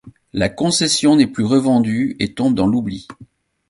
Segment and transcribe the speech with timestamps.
[0.33, 3.05] La concession n'est plus revendue et tombe dans l'oubli.